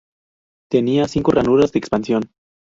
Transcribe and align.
Tenía 0.71 1.07
cinco 1.07 1.29
ranuras 1.31 1.71
de 1.73 1.77
expansión. 1.77 2.31